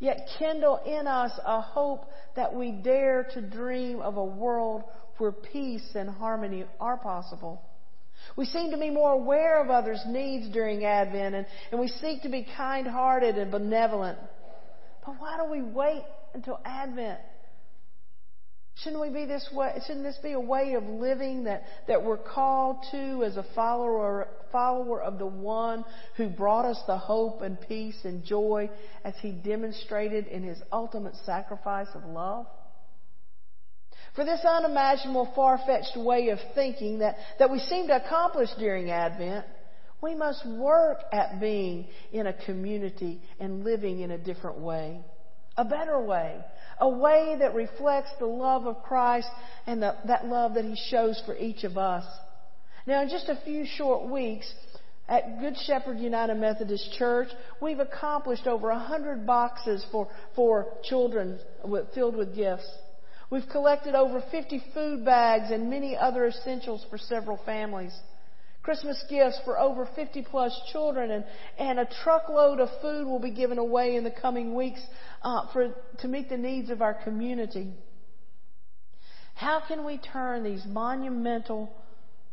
Yet 0.00 0.28
kindle 0.40 0.80
in 0.84 1.06
us 1.06 1.30
a 1.46 1.60
hope 1.60 2.04
that 2.34 2.52
we 2.52 2.72
dare 2.72 3.28
to 3.34 3.40
dream 3.40 4.00
of 4.00 4.16
a 4.16 4.24
world 4.24 4.82
where 5.18 5.32
peace 5.32 5.88
and 5.94 6.10
harmony 6.10 6.64
are 6.80 6.96
possible. 6.96 7.62
We 8.36 8.44
seem 8.44 8.70
to 8.70 8.78
be 8.78 8.90
more 8.90 9.12
aware 9.12 9.62
of 9.62 9.70
others' 9.70 10.02
needs 10.06 10.48
during 10.50 10.84
Advent 10.84 11.34
and, 11.34 11.46
and 11.70 11.80
we 11.80 11.88
seek 11.88 12.22
to 12.22 12.28
be 12.28 12.46
kind 12.56 12.86
hearted 12.86 13.36
and 13.36 13.50
benevolent. 13.50 14.18
But 15.04 15.16
why 15.18 15.36
do 15.38 15.50
we 15.50 15.62
wait 15.62 16.04
until 16.34 16.60
Advent? 16.64 17.20
Shouldn't 18.82 19.02
we 19.02 19.10
be 19.10 19.24
this 19.24 19.48
way? 19.52 19.74
Shouldn't 19.86 20.04
this 20.04 20.18
be 20.22 20.32
a 20.32 20.40
way 20.40 20.74
of 20.74 20.84
living 20.84 21.44
that, 21.44 21.64
that 21.88 22.04
we're 22.04 22.16
called 22.16 22.76
to 22.92 23.24
as 23.24 23.36
a 23.36 23.44
follower, 23.54 24.28
follower 24.52 25.02
of 25.02 25.18
the 25.18 25.26
one 25.26 25.84
who 26.16 26.28
brought 26.28 26.64
us 26.64 26.80
the 26.86 26.96
hope 26.96 27.42
and 27.42 27.60
peace 27.60 27.98
and 28.04 28.24
joy 28.24 28.70
as 29.02 29.14
he 29.20 29.32
demonstrated 29.32 30.28
in 30.28 30.44
his 30.44 30.58
ultimate 30.72 31.14
sacrifice 31.26 31.88
of 31.94 32.04
love? 32.04 32.46
For 34.14 34.24
this 34.24 34.40
unimaginable, 34.44 35.32
far-fetched 35.34 35.96
way 35.96 36.30
of 36.30 36.38
thinking 36.54 36.98
that, 37.00 37.16
that 37.38 37.50
we 37.50 37.58
seem 37.60 37.86
to 37.88 37.96
accomplish 37.96 38.50
during 38.58 38.90
Advent, 38.90 39.46
we 40.00 40.14
must 40.14 40.46
work 40.46 40.98
at 41.12 41.40
being 41.40 41.86
in 42.12 42.26
a 42.26 42.32
community 42.32 43.20
and 43.40 43.64
living 43.64 44.00
in 44.00 44.10
a 44.10 44.18
different 44.18 44.58
way. 44.58 45.00
A 45.56 45.64
better 45.64 46.00
way, 46.00 46.36
a 46.80 46.88
way 46.88 47.36
that 47.40 47.54
reflects 47.54 48.10
the 48.20 48.26
love 48.26 48.66
of 48.66 48.82
Christ 48.82 49.28
and 49.66 49.82
the, 49.82 49.96
that 50.06 50.26
love 50.26 50.54
that 50.54 50.64
He 50.64 50.76
shows 50.88 51.20
for 51.26 51.36
each 51.36 51.64
of 51.64 51.76
us. 51.76 52.04
Now, 52.86 53.02
in 53.02 53.08
just 53.08 53.28
a 53.28 53.40
few 53.44 53.66
short 53.66 54.08
weeks, 54.08 54.50
at 55.08 55.40
Good 55.40 55.56
Shepherd 55.66 55.98
United 55.98 56.36
Methodist 56.36 56.92
Church, 56.92 57.28
we've 57.62 57.80
accomplished 57.80 58.46
over 58.46 58.70
a 58.70 58.78
hundred 58.78 59.26
boxes 59.26 59.84
for, 59.90 60.08
for 60.36 60.68
children 60.84 61.40
with, 61.64 61.86
filled 61.94 62.14
with 62.14 62.36
gifts. 62.36 62.68
We've 63.30 63.48
collected 63.50 63.94
over 63.94 64.22
50 64.30 64.62
food 64.72 65.04
bags 65.04 65.50
and 65.50 65.68
many 65.68 65.96
other 65.96 66.26
essentials 66.26 66.84
for 66.88 66.96
several 66.96 67.38
families. 67.44 67.92
Christmas 68.62 69.02
gifts 69.08 69.40
for 69.44 69.58
over 69.58 69.88
50 69.94 70.22
plus 70.30 70.58
children 70.72 71.10
and, 71.10 71.24
and 71.58 71.78
a 71.78 71.88
truckload 72.02 72.60
of 72.60 72.68
food 72.82 73.06
will 73.06 73.20
be 73.20 73.30
given 73.30 73.58
away 73.58 73.96
in 73.96 74.04
the 74.04 74.10
coming 74.10 74.54
weeks 74.54 74.80
uh, 75.22 75.50
for, 75.52 75.74
to 76.00 76.08
meet 76.08 76.28
the 76.28 76.36
needs 76.36 76.70
of 76.70 76.82
our 76.82 76.94
community. 76.94 77.72
How 79.34 79.62
can 79.66 79.84
we 79.84 79.98
turn 79.98 80.42
these 80.42 80.64
monumental 80.66 81.72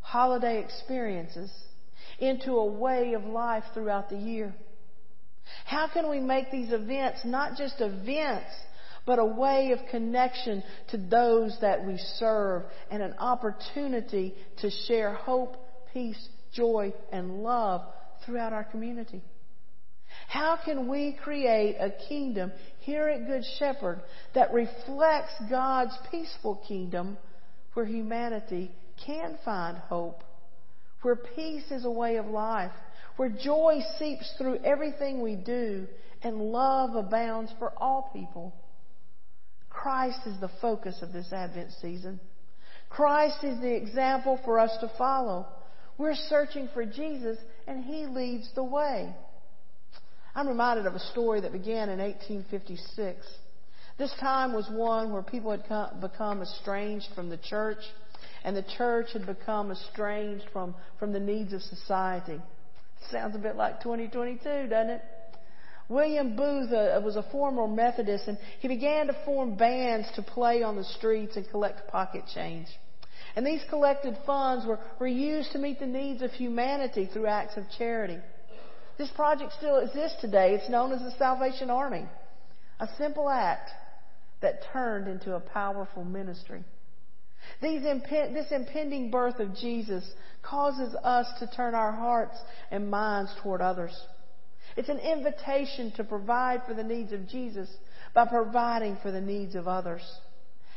holiday 0.02 0.64
experiences 0.64 1.52
into 2.20 2.54
a 2.54 2.66
way 2.66 3.14
of 3.14 3.24
life 3.24 3.64
throughout 3.74 4.10
the 4.10 4.18
year? 4.18 4.54
How 5.66 5.88
can 5.88 6.10
we 6.10 6.20
make 6.20 6.52
these 6.52 6.72
events 6.72 7.20
not 7.24 7.58
just 7.58 7.76
events, 7.80 8.52
but 9.06 9.20
a 9.20 9.26
way 9.26 9.72
of 9.72 9.80
connection 9.92 10.64
to 10.90 10.98
those 10.98 11.56
that 11.62 11.86
we 11.86 11.98
serve 12.18 12.64
and 12.90 13.04
an 13.04 13.14
opportunity 13.20 14.34
to 14.62 14.70
share 14.88 15.14
hope, 15.14 15.58
peace, 15.94 16.30
joy, 16.54 16.94
and 17.12 17.44
love 17.44 17.82
throughout 18.26 18.54
our 18.54 18.64
community? 18.64 19.22
How 20.28 20.58
can 20.64 20.88
we 20.88 21.18
create 21.24 21.76
a 21.80 21.92
kingdom 22.08 22.52
here 22.80 23.08
at 23.08 23.28
Good 23.28 23.44
Shepherd 23.60 24.02
that 24.34 24.54
reflects 24.54 25.34
God's 25.50 25.98
peaceful 26.10 26.62
kingdom 26.68 27.18
where 27.74 27.86
humanity 27.86 28.72
can 29.06 29.38
find 29.44 29.78
hope, 29.78 30.24
where 31.02 31.16
peace 31.16 31.70
is 31.70 31.86
a 31.86 31.92
way 31.92 32.16
of 32.16 32.26
life, 32.28 32.72
where 33.18 33.30
joy 33.30 33.80
seeps 34.00 34.34
through 34.38 34.58
everything 34.64 35.22
we 35.22 35.36
do, 35.36 35.86
and 36.24 36.42
love 36.42 36.96
abounds 36.96 37.52
for 37.60 37.72
all 37.78 38.10
people? 38.14 38.54
Christ 39.76 40.20
is 40.26 40.40
the 40.40 40.50
focus 40.62 41.02
of 41.02 41.12
this 41.12 41.32
Advent 41.32 41.72
season. 41.82 42.20
Christ 42.90 43.44
is 43.44 43.60
the 43.60 43.76
example 43.76 44.40
for 44.46 44.60
us 44.60 44.76
to 44.80 44.92
follow. 44.98 45.46
We're 45.98 46.16
searching 46.16 46.70
for 46.74 46.86
Jesus, 46.86 47.38
and 47.68 47.84
He 47.84 48.06
leads 48.06 48.50
the 48.56 48.64
way. 48.64 49.14
I'm 50.34 50.48
reminded 50.48 50.86
of 50.86 50.96
a 50.96 51.00
story 51.00 51.42
that 51.42 51.52
began 51.52 51.90
in 51.90 52.00
1856. 52.00 53.26
This 53.98 54.14
time 54.20 54.54
was 54.54 54.68
one 54.70 55.14
where 55.14 55.22
people 55.22 55.52
had 55.52 55.68
come, 55.68 56.02
become 56.02 56.42
estranged 56.42 57.08
from 57.14 57.30
the 57.30 57.38
church, 57.38 57.80
and 58.44 58.56
the 58.56 58.66
church 58.78 59.08
had 59.14 59.26
become 59.26 59.72
estranged 59.72 60.46
from, 60.52 60.76
from 61.00 61.14
the 61.14 61.20
needs 61.20 61.54
of 61.54 61.62
society. 61.62 62.42
Sounds 63.12 63.36
a 63.36 63.40
bit 63.40 63.56
like 63.56 63.82
2022, 63.82 64.68
doesn't 64.68 64.90
it? 64.90 65.02
William 65.88 66.36
Booth 66.36 66.72
uh, 66.72 67.00
was 67.04 67.16
a 67.16 67.24
former 67.32 67.68
Methodist, 67.68 68.28
and 68.28 68.38
he 68.60 68.68
began 68.68 69.08
to 69.08 69.18
form 69.26 69.56
bands 69.56 70.08
to 70.16 70.24
play 70.24 70.64
on 70.64 70.76
the 70.76 70.84
streets 70.84 71.36
and 71.36 71.48
collect 71.50 71.88
pocket 71.90 72.24
change. 72.34 72.68
And 73.36 73.46
these 73.46 73.62
collected 73.70 74.18
funds 74.26 74.66
were, 74.66 74.80
were 75.00 75.08
used 75.08 75.52
to 75.52 75.60
meet 75.60 75.80
the 75.80 75.86
needs 75.86 76.22
of 76.22 76.32
humanity 76.32 77.10
through 77.12 77.28
acts 77.28 77.58
of 77.58 77.64
charity. 77.78 78.18
This 78.98 79.10
project 79.10 79.54
still 79.58 79.78
exists 79.78 80.22
today. 80.22 80.54
It's 80.54 80.70
known 80.70 80.94
as 80.94 81.02
the 81.02 81.12
Salvation 81.18 81.70
Army. 81.70 82.06
A 82.80 82.88
simple 82.98 83.30
act 83.30 83.70
that 84.42 84.64
turned 84.72 85.08
into 85.08 85.36
a 85.36 85.40
powerful 85.40 86.04
ministry. 86.04 86.64
Imp- 87.62 88.10
this 88.10 88.52
impending 88.52 89.12
birth 89.12 89.40
of 89.40 89.56
Jesus 89.56 90.10
causes 90.42 90.96
us 91.04 91.28
to 91.40 91.48
turn 91.48 91.76
our 91.76 91.92
hearts 91.92 92.38
and 92.72 92.90
minds 92.90 93.32
toward 93.42 93.62
others. 93.62 93.96
It's 94.76 94.90
an 94.90 95.00
invitation 95.00 95.92
to 95.98 96.04
provide 96.04 96.64
for 96.68 96.74
the 96.74 96.84
needs 96.84 97.14
of 97.14 97.28
Jesus 97.28 97.70
by 98.14 98.26
providing 98.26 98.98
for 99.02 99.12
the 99.12 99.22
needs 99.22 99.56
of 99.56 99.68
others. 99.68 100.02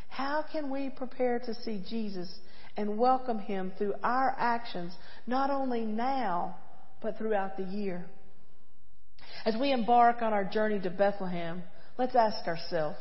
How 0.09 0.45
can 0.51 0.71
we 0.71 0.91
prepare 0.91 1.39
to 1.41 1.55
see 1.63 1.83
Jesus 1.89 2.33
and 2.77 2.97
welcome 2.97 3.41
Him 3.41 3.73
through 3.77 3.95
our 4.05 4.35
actions, 4.39 4.93
not 5.27 5.51
only 5.51 5.81
now, 5.81 6.57
but 7.03 7.19
throughout 7.19 7.57
the 7.57 7.65
year. 7.65 8.07
As 9.45 9.57
we 9.61 9.73
embark 9.73 10.23
on 10.23 10.33
our 10.33 10.45
journey 10.45 10.81
to 10.81 10.91
Bethlehem, 10.91 11.63
let's 11.99 12.15
ask 12.15 12.47
ourselves, 12.47 12.99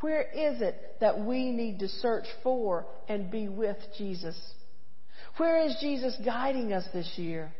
where 0.00 0.22
is 0.22 0.62
it 0.62 0.96
that 1.00 1.20
we 1.20 1.50
need 1.50 1.80
to 1.80 1.88
search 1.88 2.26
for 2.42 2.86
and 3.08 3.30
be 3.30 3.48
with 3.48 3.76
Jesus? 3.98 4.38
Where 5.36 5.66
is 5.66 5.76
Jesus 5.80 6.16
guiding 6.24 6.72
us 6.72 6.84
this 6.92 7.12
year? 7.16 7.52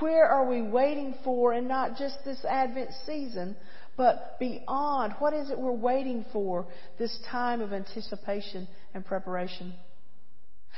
Where 0.00 0.26
are 0.26 0.48
we 0.48 0.62
waiting 0.62 1.14
for, 1.24 1.52
and 1.52 1.68
not 1.68 1.96
just 1.96 2.16
this 2.24 2.44
Advent 2.44 2.90
season, 3.06 3.56
but 3.96 4.38
beyond? 4.38 5.14
What 5.18 5.34
is 5.34 5.50
it 5.50 5.58
we're 5.58 5.72
waiting 5.72 6.24
for 6.32 6.66
this 6.98 7.16
time 7.30 7.60
of 7.60 7.72
anticipation 7.72 8.66
and 8.94 9.04
preparation? 9.04 9.74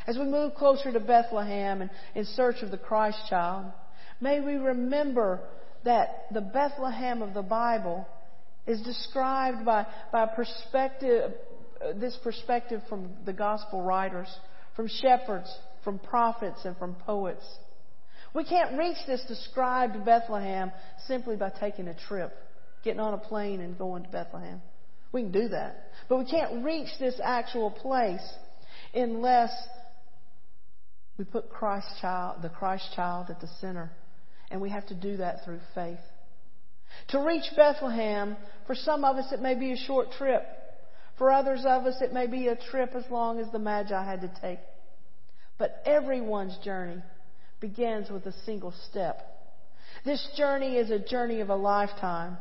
As 0.06 0.18
we 0.18 0.24
move 0.24 0.54
closer 0.54 0.92
to 0.92 1.00
Bethlehem 1.00 1.82
and 1.82 1.90
in 2.14 2.24
search 2.24 2.62
of 2.62 2.70
the 2.70 2.78
Christ 2.78 3.18
child, 3.28 3.72
May 4.22 4.40
we 4.40 4.54
remember 4.54 5.40
that 5.84 6.26
the 6.32 6.40
Bethlehem 6.40 7.22
of 7.22 7.34
the 7.34 7.42
Bible 7.42 8.06
is 8.68 8.80
described 8.82 9.64
by, 9.64 9.84
by 10.12 10.26
perspective, 10.26 11.32
this 11.96 12.16
perspective 12.22 12.82
from 12.88 13.10
the 13.26 13.32
gospel 13.32 13.82
writers, 13.82 14.28
from 14.76 14.86
shepherds, 14.86 15.52
from 15.82 15.98
prophets, 15.98 16.60
and 16.64 16.76
from 16.76 16.94
poets. 17.04 17.44
We 18.34 18.44
can't 18.44 18.78
reach 18.78 18.96
this 19.06 19.22
described 19.28 20.04
Bethlehem 20.04 20.72
simply 21.06 21.36
by 21.36 21.50
taking 21.50 21.88
a 21.88 21.94
trip, 21.94 22.32
getting 22.82 23.00
on 23.00 23.14
a 23.14 23.18
plane 23.18 23.60
and 23.60 23.76
going 23.76 24.04
to 24.04 24.08
Bethlehem. 24.08 24.62
We 25.12 25.22
can 25.22 25.32
do 25.32 25.48
that. 25.48 25.90
But 26.08 26.18
we 26.18 26.24
can't 26.24 26.64
reach 26.64 26.88
this 26.98 27.20
actual 27.22 27.70
place 27.70 28.26
unless 28.94 29.50
we 31.18 31.24
put 31.26 31.50
Christ 31.50 31.88
child, 32.00 32.42
the 32.42 32.48
Christ 32.48 32.88
child 32.94 33.26
at 33.28 33.40
the 33.40 33.48
center 33.60 33.90
and 34.52 34.60
we 34.60 34.68
have 34.68 34.86
to 34.86 34.94
do 34.94 35.16
that 35.16 35.44
through 35.44 35.60
faith. 35.74 35.98
To 37.08 37.20
reach 37.20 37.44
Bethlehem, 37.56 38.36
for 38.66 38.74
some 38.74 39.02
of 39.02 39.16
us 39.16 39.32
it 39.32 39.40
may 39.40 39.54
be 39.54 39.72
a 39.72 39.76
short 39.76 40.12
trip. 40.12 40.42
For 41.16 41.32
others 41.32 41.60
of 41.66 41.86
us 41.86 41.96
it 42.02 42.12
may 42.12 42.26
be 42.26 42.48
a 42.48 42.56
trip 42.70 42.94
as 42.94 43.04
long 43.10 43.40
as 43.40 43.50
the 43.50 43.58
Magi 43.58 44.04
had 44.04 44.20
to 44.20 44.32
take. 44.42 44.58
But 45.58 45.82
everyone's 45.86 46.56
journey 46.62 47.02
begins 47.62 48.10
with 48.10 48.26
a 48.26 48.34
single 48.44 48.74
step. 48.90 49.22
This 50.04 50.28
journey 50.36 50.76
is 50.76 50.90
a 50.90 50.98
journey 50.98 51.40
of 51.40 51.48
a 51.48 51.56
lifetime. 51.56 52.36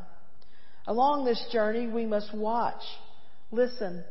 Along 0.86 1.24
this 1.24 1.42
journey, 1.52 1.86
we 1.86 2.04
must 2.04 2.34
watch, 2.34 2.82
listen, 3.52 4.04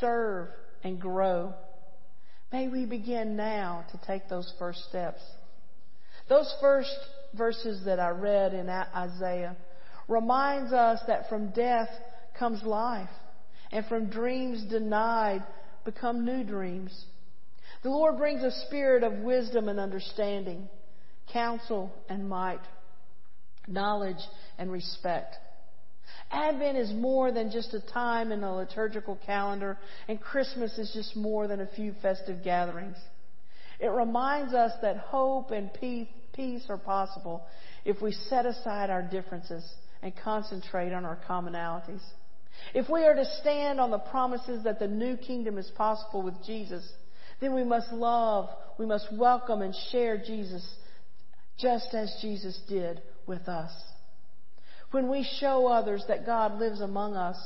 serve, 0.00 0.48
and 0.82 1.00
grow. 1.00 1.54
May 2.52 2.68
we 2.68 2.84
begin 2.84 3.36
now 3.36 3.86
to 3.92 4.00
take 4.06 4.28
those 4.28 4.52
first 4.58 4.80
steps. 4.88 5.20
Those 6.28 6.52
first 6.60 6.94
verses 7.34 7.84
that 7.84 8.00
I 8.00 8.10
read 8.10 8.52
in 8.52 8.68
Isaiah 8.68 9.56
reminds 10.08 10.72
us 10.72 10.98
that 11.06 11.28
from 11.28 11.52
death 11.52 11.88
comes 12.36 12.62
life, 12.64 13.08
and 13.70 13.86
from 13.86 14.10
dreams 14.10 14.64
denied 14.68 15.44
become 15.84 16.24
new 16.24 16.42
dreams. 16.42 17.06
The 17.82 17.90
Lord 17.90 18.16
brings 18.16 18.42
a 18.44 18.52
spirit 18.66 19.02
of 19.02 19.12
wisdom 19.14 19.68
and 19.68 19.80
understanding, 19.80 20.68
counsel 21.32 21.92
and 22.08 22.28
might, 22.28 22.60
knowledge 23.66 24.22
and 24.58 24.70
respect. 24.70 25.36
Advent 26.30 26.78
is 26.78 26.92
more 26.92 27.32
than 27.32 27.50
just 27.50 27.74
a 27.74 27.80
time 27.80 28.32
in 28.32 28.42
a 28.44 28.54
liturgical 28.54 29.18
calendar, 29.26 29.78
and 30.08 30.20
Christmas 30.20 30.78
is 30.78 30.92
just 30.94 31.16
more 31.16 31.48
than 31.48 31.60
a 31.60 31.66
few 31.66 31.94
festive 32.00 32.44
gatherings. 32.44 32.96
It 33.80 33.88
reminds 33.88 34.54
us 34.54 34.72
that 34.82 34.98
hope 34.98 35.50
and 35.50 35.70
peace 35.74 36.64
are 36.68 36.78
possible 36.78 37.42
if 37.84 38.00
we 38.00 38.12
set 38.12 38.46
aside 38.46 38.90
our 38.90 39.02
differences 39.02 39.64
and 40.02 40.12
concentrate 40.22 40.92
on 40.92 41.04
our 41.04 41.18
commonalities. 41.28 42.02
If 42.74 42.88
we 42.88 43.04
are 43.04 43.14
to 43.14 43.24
stand 43.40 43.80
on 43.80 43.90
the 43.90 43.98
promises 43.98 44.64
that 44.64 44.78
the 44.78 44.86
new 44.86 45.16
kingdom 45.16 45.58
is 45.58 45.70
possible 45.76 46.22
with 46.22 46.34
Jesus, 46.44 46.88
then 47.42 47.54
we 47.54 47.64
must 47.64 47.92
love, 47.92 48.48
we 48.78 48.86
must 48.86 49.08
welcome 49.12 49.62
and 49.62 49.74
share 49.90 50.16
Jesus 50.16 50.64
just 51.58 51.92
as 51.92 52.16
Jesus 52.22 52.58
did 52.68 53.02
with 53.26 53.48
us. 53.48 53.72
When 54.92 55.10
we 55.10 55.28
show 55.40 55.66
others 55.66 56.04
that 56.06 56.24
God 56.24 56.60
lives 56.60 56.80
among 56.80 57.16
us, 57.16 57.36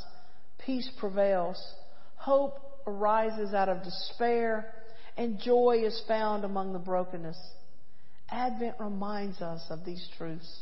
peace 0.58 0.88
prevails, 1.00 1.56
hope 2.16 2.58
arises 2.86 3.54
out 3.54 3.70
of 3.70 3.82
despair, 3.84 4.66
and 5.16 5.40
joy 5.40 5.82
is 5.82 5.98
found 6.06 6.44
among 6.44 6.74
the 6.74 6.78
brokenness. 6.78 7.38
Advent 8.28 8.74
reminds 8.78 9.40
us 9.40 9.64
of 9.70 9.86
these 9.86 10.06
truths. 10.18 10.60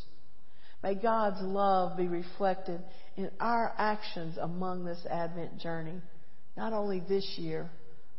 May 0.80 0.94
God's 0.94 1.40
love 1.40 1.96
be 1.96 2.06
reflected 2.06 2.80
in 3.16 3.32
our 3.40 3.74
actions 3.78 4.38
among 4.40 4.84
this 4.84 5.04
Advent 5.10 5.58
journey, 5.58 6.00
not 6.56 6.72
only 6.72 7.00
this 7.00 7.34
year, 7.36 7.68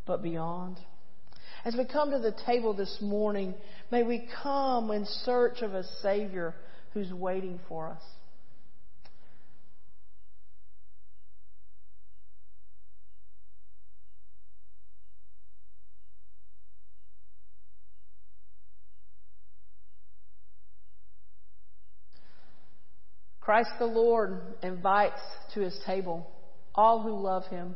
but 0.05 0.21
beyond. 0.21 0.77
As 1.65 1.75
we 1.75 1.83
come 1.83 2.11
to 2.11 2.19
the 2.19 2.35
table 2.45 2.75
this 2.75 2.99
morning, 3.01 3.55
may 3.91 4.03
we 4.03 4.29
come 4.43 4.91
in 4.91 5.07
search 5.23 5.63
of 5.63 5.73
a 5.73 5.83
Savior 6.03 6.53
who's 6.93 7.11
waiting 7.11 7.59
for 7.67 7.89
us. 7.89 8.03
Christ 23.41 23.71
the 23.79 23.85
Lord 23.85 24.41
invites 24.61 25.19
to 25.55 25.61
his 25.61 25.77
table 25.85 26.27
all 26.75 27.01
who 27.01 27.19
love 27.19 27.45
him, 27.47 27.75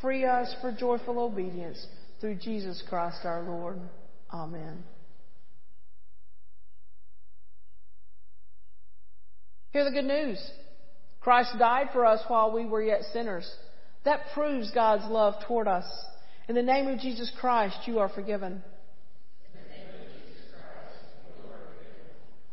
Free 0.00 0.24
us 0.24 0.54
for 0.60 0.72
joyful 0.72 1.18
obedience 1.18 1.84
through 2.20 2.36
Jesus 2.36 2.82
Christ 2.88 3.18
our 3.24 3.42
Lord. 3.42 3.78
Amen. 4.32 4.84
Hear 9.72 9.84
the 9.84 9.90
good 9.90 10.04
news. 10.04 10.38
Christ 11.20 11.50
died 11.58 11.88
for 11.92 12.06
us 12.06 12.20
while 12.28 12.52
we 12.52 12.64
were 12.64 12.82
yet 12.82 13.02
sinners. 13.12 13.50
That 14.04 14.20
proves 14.32 14.70
God's 14.70 15.04
love 15.10 15.34
toward 15.46 15.68
us. 15.68 15.84
In 16.48 16.54
the 16.54 16.62
name 16.62 16.86
of 16.86 17.00
Jesus 17.00 17.30
Christ, 17.40 17.76
you 17.86 17.98
are 17.98 18.08
forgiven. 18.08 18.62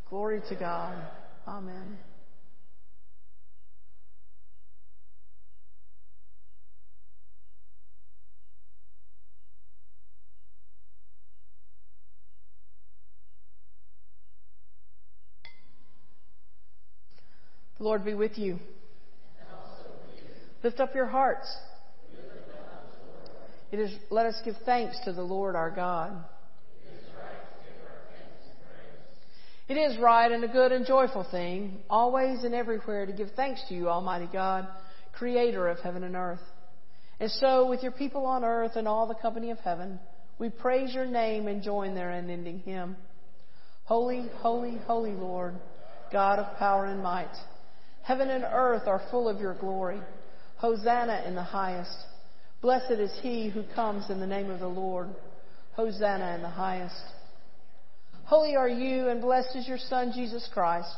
Glory 0.10 0.42
to 0.50 0.56
God. 0.56 0.96
Amen. 1.48 1.98
The 17.78 17.84
Lord 17.84 18.06
be 18.06 18.14
with 18.14 18.38
you. 18.38 18.60
Lift 20.64 20.80
up 20.80 20.96
your 20.96 21.08
hearts. 21.08 21.48
It 23.72 23.80
is, 23.80 23.92
let 24.10 24.28
us 24.28 24.36
give 24.46 24.56
thanks 24.66 24.98
to 25.06 25.14
the 25.14 25.24
Lord 25.24 25.56
our 25.56 25.72
God. 25.72 26.24
It 29.68 29.76
is 29.76 29.98
right 29.98 30.32
and 30.32 30.44
a 30.44 30.48
good 30.48 30.72
and 30.72 30.86
joyful 30.86 31.26
thing, 31.32 31.80
always 31.90 32.44
and 32.44 32.54
everywhere, 32.54 33.06
to 33.06 33.14
give 33.14 33.30
thanks 33.36 33.62
to 33.70 33.74
you, 33.74 33.90
Almighty 33.90 34.30
God, 34.32 34.68
Creator 35.14 35.70
of 35.70 35.80
heaven 35.80 36.04
and 36.04 36.16
earth. 36.16 36.42
And 37.20 37.32
so, 37.32 37.70
with 37.70 37.82
your 37.82 37.94
people 37.94 38.26
on 38.26 38.44
earth 38.44 38.76
and 38.76 38.88
all 38.88 39.08
the 39.08 39.16
company 39.16 39.52
of 39.52 39.60
heaven, 39.60 40.00
we 40.38 40.50
praise 40.50 40.94
your 40.94 41.06
name 41.06 41.48
and 41.48 41.64
join 41.64 41.96
their 41.96 42.12
unending 42.12 42.60
hymn. 42.60 42.98
Holy, 43.86 44.30
holy, 44.38 44.78
holy 44.86 45.14
Lord, 45.14 45.56
God 46.12 46.40
of 46.40 46.58
power 46.58 46.86
and 46.86 47.02
might. 47.02 47.34
Heaven 48.04 48.30
and 48.30 48.44
earth 48.44 48.84
are 48.86 49.02
full 49.10 49.28
of 49.28 49.40
your 49.40 49.56
glory. 49.56 50.00
Hosanna 50.58 51.24
in 51.26 51.36
the 51.36 51.44
highest. 51.44 51.96
Blessed 52.62 52.92
is 52.92 53.12
he 53.22 53.50
who 53.50 53.64
comes 53.76 54.10
in 54.10 54.20
the 54.20 54.28
name 54.28 54.50
of 54.50 54.60
the 54.60 54.68
Lord. 54.68 55.10
Hosanna 55.76 56.36
in 56.36 56.42
the 56.42 56.50
highest. 56.50 57.02
Holy 58.26 58.56
are 58.56 58.70
you, 58.70 59.10
and 59.10 59.22
blessed 59.22 59.56
is 59.56 59.68
your 59.68 59.78
Son, 59.78 60.12
Jesus 60.14 60.50
Christ. 60.54 60.94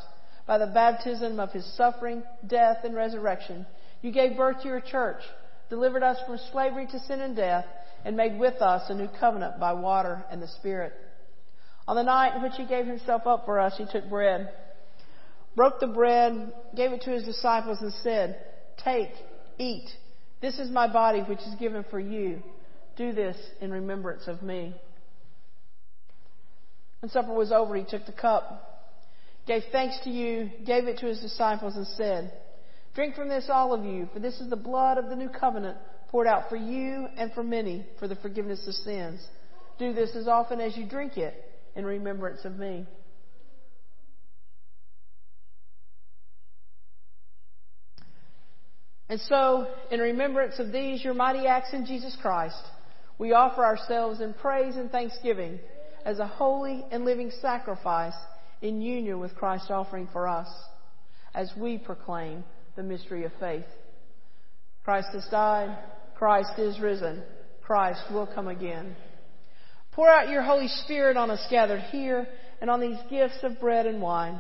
By 0.48 0.58
the 0.58 0.68
baptism 0.68 1.39
of 1.39 1.52
his 1.52 1.65
suffering, 1.76 2.24
death, 2.46 2.78
and 2.84 2.96
resurrection, 2.96 3.65
you 4.02 4.12
gave 4.12 4.38
birth 4.38 4.62
to 4.62 4.68
your 4.68 4.82
church, 4.82 5.22
delivered 5.70 6.04
us 6.04 6.18
from 6.26 6.38
slavery 6.52 6.86
to 6.88 7.00
sin 7.00 7.22
and 7.22 7.36
death, 7.36 7.65
and 8.04 8.15
made 8.15 8.39
with 8.39 8.62
us 8.62 8.89
a 8.89 8.96
new 8.96 9.10
covenant 9.20 9.60
by 9.60 9.74
water 9.74 10.24
and 10.30 10.41
the 10.41 10.48
Spirit. 10.48 10.94
On 11.88 11.96
the 11.96 12.04
night 12.04 12.36
in 12.36 12.44
which 12.44 12.54
he 12.58 12.65
gave 12.65 12.86
himself 12.86 13.26
up 13.26 13.46
for 13.46 13.60
us, 13.60 13.74
he 13.78 13.86
took 13.91 14.08
bread, 14.10 14.52
broke 15.56 15.80
the 15.80 15.88
bread, 15.88 16.54
gave 16.76 16.91
it 16.91 17.02
to 17.04 17.12
his 17.12 17.24
disciples, 17.24 17.80
and 17.82 17.94
said, 18.04 18.39
Take, 18.84 19.12
eat. 19.58 19.88
This 20.41 20.60
is 20.60 20.70
my 20.70 20.91
body, 20.91 21.22
which 21.22 21.39
is 21.39 21.56
given 21.60 21.86
for 21.89 22.00
you. 22.00 22.41
Do 22.98 23.13
this 23.13 23.38
in 23.62 23.72
remembrance 23.72 24.28
of 24.28 24.41
me. 24.41 24.76
When 27.00 27.10
supper 27.10 27.34
was 27.34 27.52
over, 27.52 27.76
he 27.76 27.84
took 27.84 28.06
the 28.06 28.12
cup, 28.12 28.88
gave 29.48 29.63
thanks 29.72 30.00
to 30.04 30.10
you, 30.10 30.50
gave 30.65 30.86
it 30.86 31.00
to 31.00 31.06
his 31.06 31.20
disciples, 31.20 31.76
and 31.76 31.88
said, 31.88 32.34
Drink 32.96 33.15
from 33.15 33.30
this, 33.30 33.48
all 33.50 33.74
of 33.74 33.84
you, 33.84 34.10
for 34.13 34.20
this 34.20 34.39
is 34.39 34.50
the 34.50 34.56
blood 34.56 34.98
of 34.98 35.10
the 35.10 35.15
new 35.15 35.30
covenant 35.30 35.78
poured 36.10 36.28
out 36.28 36.50
for 36.50 36.56
you 36.56 37.08
and 37.18 37.32
for 37.34 37.44
many 37.44 37.86
for 38.00 38.08
the 38.08 38.15
forgiveness 38.15 38.65
of 38.68 38.74
sins. 38.74 39.20
Do 39.78 39.94
this 39.94 40.15
as 40.15 40.28
often 40.28 40.62
as 40.62 40.78
you 40.78 40.88
drink 40.88 41.18
it 41.18 41.34
in 41.76 41.86
remembrance 41.86 42.46
of 42.46 42.58
me. 42.58 42.86
And 49.08 49.20
so, 49.22 49.68
in 49.91 50.00
remembrance 50.00 50.58
of 50.60 50.72
these, 50.72 51.04
your 51.04 51.13
mighty 51.13 51.46
acts 51.46 51.74
in 51.74 51.86
Jesus 51.86 52.18
Christ, 52.22 52.62
we 53.20 53.34
offer 53.34 53.63
ourselves 53.63 54.20
in 54.20 54.34
praise 54.34 54.76
and 54.76 54.89
thanksgiving 54.91 55.60
as 56.06 56.20
a 56.20 56.28
holy 56.28 56.84
and 56.91 57.06
living 57.06 57.32
sacrifice 57.41 58.15
in 58.62 58.82
union 58.82 59.20
with 59.20 59.36
Christ's 59.36 59.70
offering 59.70 60.08
for 60.12 60.28
us 60.28 60.48
as 61.34 61.52
we 61.58 61.78
proclaim 61.78 62.44
the 62.76 62.84
mystery 62.84 63.26
of 63.26 63.32
faith. 63.39 63.65
Christ 64.84 65.10
has 65.13 65.28
died. 65.30 65.78
Christ 66.15 66.58
is 66.58 66.80
risen. 66.80 67.24
Christ 67.63 68.02
will 68.12 68.28
come 68.28 68.48
again. 68.48 68.96
Pour 69.91 70.10
out 70.10 70.30
your 70.30 70.44
Holy 70.44 70.68
Spirit 70.68 71.18
on 71.18 71.32
us 71.32 71.46
gathered 71.50 71.82
here 71.91 72.28
and 72.62 72.70
on 72.70 72.82
these 72.82 72.98
gifts 73.10 73.39
of 73.44 73.60
bread 73.60 73.86
and 73.86 74.02
wine. 74.02 74.39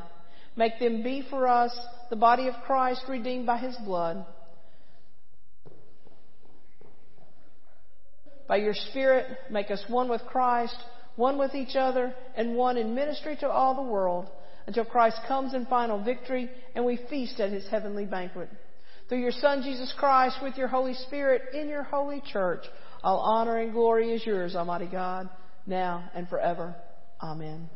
Make 0.55 0.79
them 0.79 1.03
be 1.03 1.23
for 1.29 1.47
us 1.47 1.77
the 2.09 2.15
body 2.15 2.47
of 2.47 2.55
Christ 2.65 3.03
redeemed 3.09 3.45
by 3.45 3.57
his 3.57 3.75
blood. 3.85 4.25
By 8.47 8.57
your 8.57 8.73
Spirit, 8.73 9.25
make 9.49 9.71
us 9.71 9.83
one 9.87 10.09
with 10.09 10.21
Christ 10.25 10.75
one 11.15 11.37
with 11.37 11.55
each 11.55 11.75
other, 11.75 12.13
and 12.35 12.55
one 12.55 12.77
in 12.77 12.93
ministry 12.93 13.37
to 13.39 13.49
all 13.49 13.75
the 13.75 13.89
world, 13.89 14.29
until 14.67 14.85
Christ 14.85 15.19
comes 15.27 15.53
in 15.53 15.65
final 15.67 16.03
victory 16.03 16.49
and 16.73 16.85
we 16.85 16.99
feast 17.09 17.39
at 17.39 17.51
his 17.51 17.67
heavenly 17.67 18.05
banquet. 18.05 18.49
Through 19.07 19.21
your 19.21 19.31
Son, 19.31 19.61
Jesus 19.61 19.93
Christ, 19.97 20.37
with 20.41 20.57
your 20.57 20.67
Holy 20.67 20.93
Spirit 20.93 21.53
in 21.53 21.69
your 21.69 21.83
holy 21.83 22.21
church, 22.31 22.65
all 23.03 23.19
honor 23.19 23.59
and 23.59 23.71
glory 23.71 24.11
is 24.11 24.25
yours, 24.25 24.55
Almighty 24.55 24.87
God, 24.87 25.29
now 25.67 26.09
and 26.15 26.27
forever. 26.27 26.75
Amen. 27.21 27.69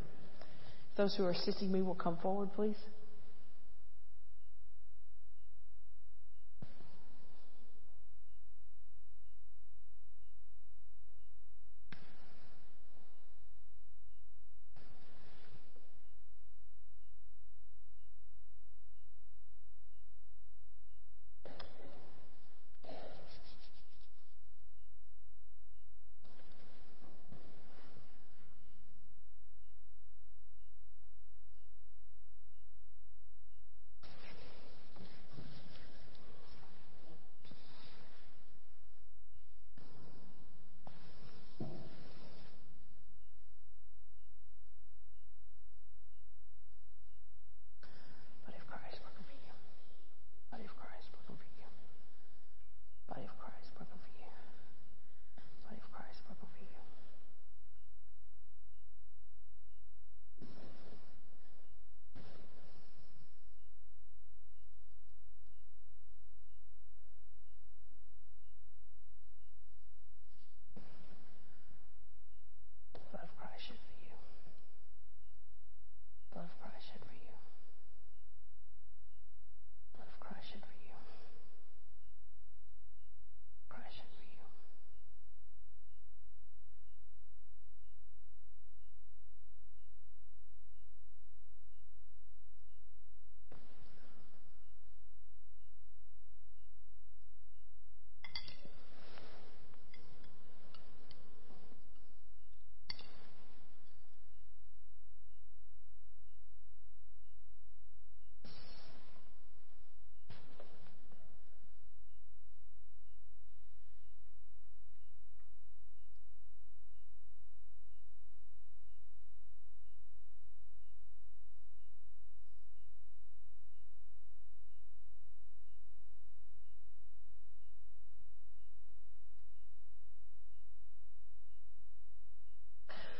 Those 0.96 1.14
who 1.14 1.24
are 1.24 1.30
assisting 1.30 1.70
me 1.70 1.82
will 1.82 1.94
come 1.94 2.18
forward, 2.20 2.50
please. 2.54 2.76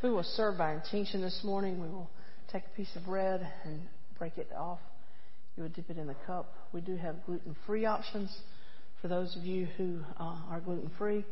We 0.02 0.08
will 0.08 0.22
serve 0.22 0.56
by 0.56 0.72
intinction 0.72 1.20
this 1.20 1.42
morning. 1.44 1.78
We 1.78 1.88
will 1.88 2.08
take 2.50 2.62
a 2.64 2.74
piece 2.74 2.88
of 2.96 3.04
bread 3.04 3.46
and 3.64 3.82
break 4.18 4.38
it 4.38 4.48
off. 4.56 4.78
You 5.56 5.64
would 5.64 5.74
dip 5.74 5.90
it 5.90 5.98
in 5.98 6.06
the 6.06 6.16
cup. 6.26 6.54
We 6.72 6.80
do 6.80 6.96
have 6.96 7.16
gluten 7.26 7.54
free 7.66 7.84
options 7.84 8.34
for 9.02 9.08
those 9.08 9.36
of 9.36 9.44
you 9.44 9.66
who 9.76 10.00
uh, 10.18 10.36
are 10.48 10.60
gluten 10.64 10.90
free, 10.96 11.22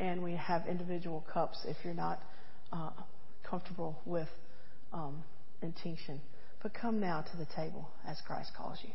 and 0.00 0.24
we 0.24 0.32
have 0.32 0.66
individual 0.66 1.24
cups 1.32 1.58
if 1.66 1.76
you're 1.84 1.94
not 1.94 2.20
uh, 2.72 2.90
comfortable 3.48 4.00
with 4.04 4.28
um, 4.92 5.22
intinction. 5.62 6.20
But 6.64 6.74
come 6.74 6.98
now 6.98 7.20
to 7.30 7.36
the 7.36 7.46
table 7.54 7.88
as 8.08 8.20
Christ 8.26 8.50
calls 8.56 8.78
you. 8.82 8.90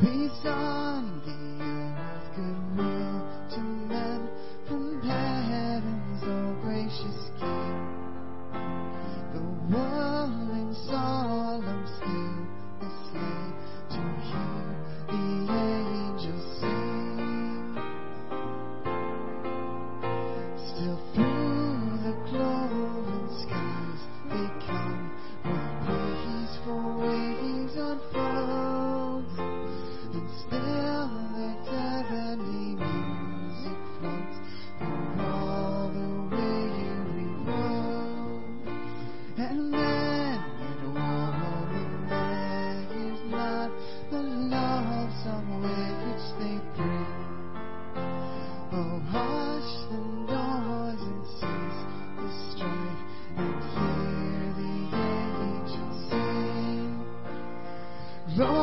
peace 0.00 0.46
on 0.46 1.09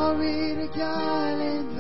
Glory 0.08 0.56
to 0.56 0.68
God. 0.80 1.77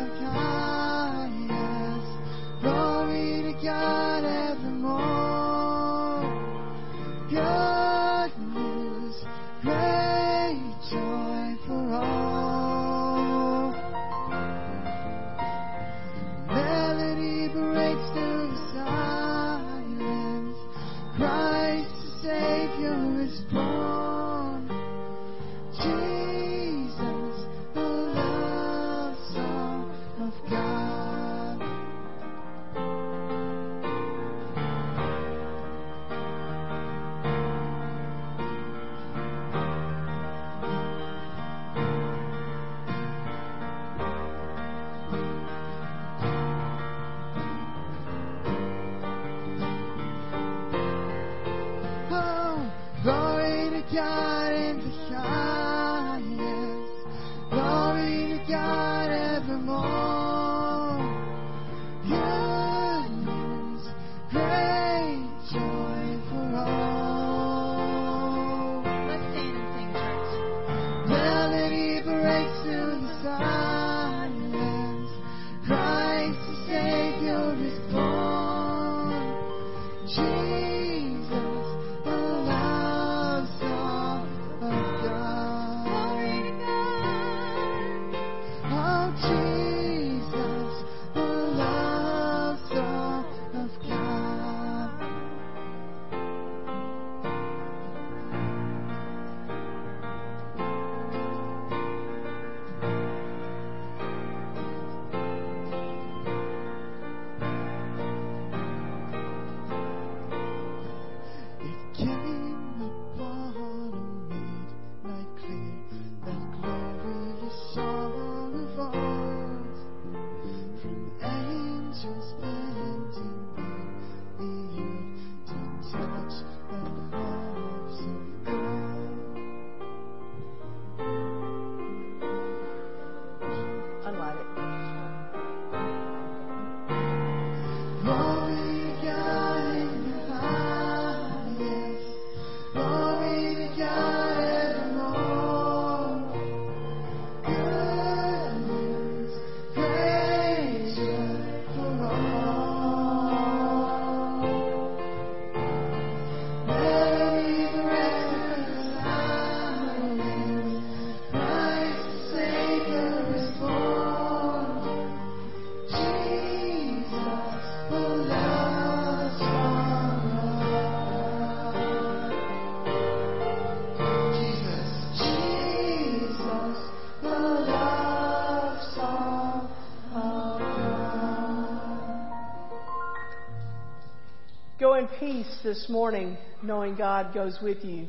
Peace 185.19 185.57
this 185.63 185.87
morning, 185.89 186.37
knowing 186.61 186.95
God 186.95 187.33
goes 187.33 187.57
with 187.61 187.83
you 187.83 188.07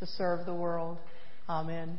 to 0.00 0.06
serve 0.06 0.46
the 0.46 0.54
world. 0.54 0.96
Amen. 1.48 1.98